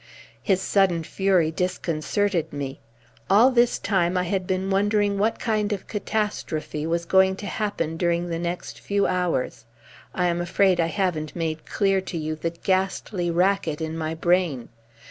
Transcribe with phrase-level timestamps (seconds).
[0.41, 2.79] His sudden fury disconcerted me.
[3.29, 7.97] All this time I had been wondering what kind of catastrophe was going to happen
[7.97, 9.65] during the next few hours.
[10.15, 14.69] I am afraid I haven't made clear to you the ghastly racket in my brain.